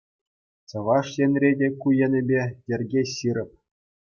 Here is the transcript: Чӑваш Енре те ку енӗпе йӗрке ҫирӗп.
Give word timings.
Чӑваш 0.69 1.09
Енре 1.23 1.51
те 1.59 1.67
ку 1.81 1.87
енӗпе 2.07 2.41
йӗрке 2.69 3.01
ҫирӗп. 3.13 3.51